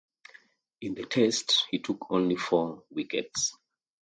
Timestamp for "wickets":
2.89-3.53